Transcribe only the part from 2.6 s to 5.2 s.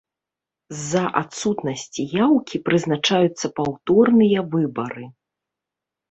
прызначаюцца паўторныя выбары.